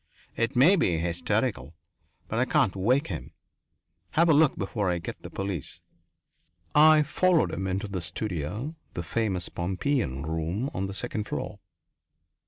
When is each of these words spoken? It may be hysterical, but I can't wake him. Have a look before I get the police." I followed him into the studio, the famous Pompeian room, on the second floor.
It 0.35 0.55
may 0.55 0.75
be 0.75 0.97
hysterical, 0.97 1.75
but 2.27 2.39
I 2.39 2.45
can't 2.45 2.75
wake 2.75 3.05
him. 3.05 3.33
Have 4.13 4.29
a 4.29 4.33
look 4.33 4.57
before 4.57 4.89
I 4.89 4.97
get 4.97 5.21
the 5.21 5.29
police." 5.29 5.79
I 6.73 7.03
followed 7.03 7.51
him 7.53 7.67
into 7.67 7.87
the 7.87 8.01
studio, 8.01 8.73
the 8.95 9.03
famous 9.03 9.47
Pompeian 9.49 10.23
room, 10.25 10.71
on 10.73 10.87
the 10.87 10.95
second 10.95 11.25
floor. 11.25 11.59